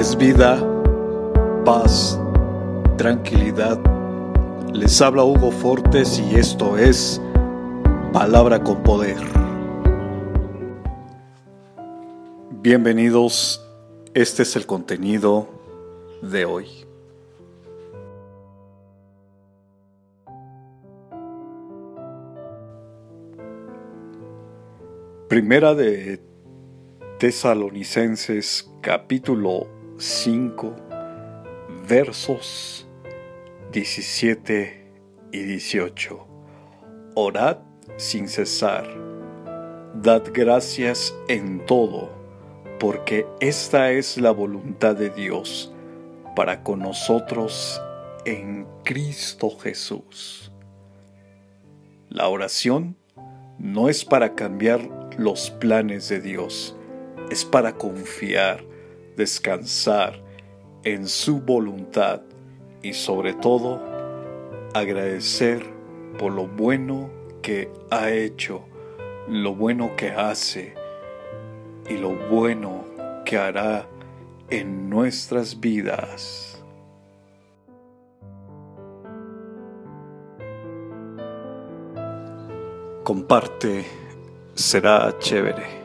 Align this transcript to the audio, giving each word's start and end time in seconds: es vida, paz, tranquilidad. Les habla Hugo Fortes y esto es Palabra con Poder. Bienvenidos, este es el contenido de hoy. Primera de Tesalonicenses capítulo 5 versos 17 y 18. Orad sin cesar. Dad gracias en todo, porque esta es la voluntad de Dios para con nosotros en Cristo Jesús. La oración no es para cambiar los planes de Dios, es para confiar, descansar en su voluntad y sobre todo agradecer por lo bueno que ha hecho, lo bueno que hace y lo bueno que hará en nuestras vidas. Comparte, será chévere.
es 0.00 0.16
vida, 0.16 0.58
paz, 1.62 2.18
tranquilidad. 2.96 3.78
Les 4.72 4.98
habla 5.02 5.24
Hugo 5.24 5.50
Fortes 5.50 6.18
y 6.18 6.36
esto 6.36 6.78
es 6.78 7.20
Palabra 8.10 8.64
con 8.64 8.82
Poder. 8.82 9.18
Bienvenidos, 12.62 13.62
este 14.14 14.44
es 14.44 14.56
el 14.56 14.64
contenido 14.64 15.50
de 16.22 16.46
hoy. 16.46 16.66
Primera 25.28 25.74
de 25.74 26.22
Tesalonicenses 27.18 28.66
capítulo 28.80 29.79
5 30.00 30.76
versos 31.86 32.88
17 33.70 34.92
y 35.30 35.38
18. 35.40 36.26
Orad 37.14 37.58
sin 37.98 38.26
cesar. 38.26 38.88
Dad 39.94 40.22
gracias 40.32 41.14
en 41.28 41.66
todo, 41.66 42.08
porque 42.78 43.26
esta 43.40 43.92
es 43.92 44.16
la 44.16 44.30
voluntad 44.30 44.96
de 44.96 45.10
Dios 45.10 45.70
para 46.34 46.62
con 46.62 46.78
nosotros 46.78 47.78
en 48.24 48.66
Cristo 48.84 49.50
Jesús. 49.50 50.50
La 52.08 52.26
oración 52.28 52.96
no 53.58 53.90
es 53.90 54.06
para 54.06 54.34
cambiar 54.34 54.80
los 55.18 55.50
planes 55.50 56.08
de 56.08 56.22
Dios, 56.22 56.74
es 57.30 57.44
para 57.44 57.74
confiar, 57.74 58.64
descansar 59.20 60.18
en 60.82 61.06
su 61.06 61.42
voluntad 61.42 62.22
y 62.82 62.94
sobre 62.94 63.34
todo 63.34 63.78
agradecer 64.72 65.62
por 66.18 66.32
lo 66.32 66.46
bueno 66.46 67.10
que 67.42 67.70
ha 67.90 68.10
hecho, 68.10 68.64
lo 69.28 69.54
bueno 69.54 69.94
que 69.94 70.08
hace 70.08 70.74
y 71.86 71.98
lo 71.98 72.16
bueno 72.30 72.86
que 73.26 73.36
hará 73.36 73.86
en 74.48 74.88
nuestras 74.88 75.60
vidas. 75.60 76.62
Comparte, 83.04 83.84
será 84.54 85.14
chévere. 85.18 85.79